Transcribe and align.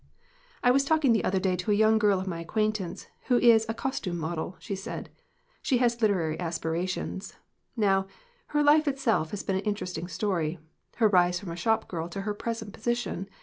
"I 0.63 0.71
was 0.71 0.83
talking 0.83 1.13
the 1.13 1.23
other 1.23 1.39
day 1.39 1.55
to 1.55 1.69
a 1.69 1.75
young 1.75 1.99
girl 1.99 2.19
of 2.19 2.25
my 2.25 2.39
acquaintance 2.39 3.05
who 3.27 3.37
is 3.37 3.67
a 3.69 3.75
costume 3.75 4.17
model," 4.17 4.55
she 4.57 4.75
said. 4.75 5.11
"She 5.61 5.77
has 5.77 6.01
literary 6.01 6.39
aspirations. 6.39 7.35
Now, 7.77 8.07
her 8.47 8.63
life 8.63 8.87
itself 8.87 9.29
has 9.29 9.43
been 9.43 9.57
an 9.57 9.61
interesting 9.61 10.07
story 10.07 10.57
her 10.95 11.07
rise 11.07 11.39
from 11.39 11.51
a 11.51 11.55
shopgirl 11.55 12.09
to 12.13 12.21
her 12.21 12.33
present 12.33 12.73
position. 12.73 13.29